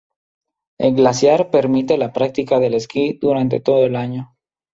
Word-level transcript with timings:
El 0.79 0.95
glaciar 0.95 1.51
permite 1.51 1.95
la 1.95 2.11
práctica 2.11 2.57
del 2.59 2.73
esquí 2.73 3.19
durante 3.21 3.59
todo 3.59 3.85
el 3.85 3.95
año. 3.95 4.35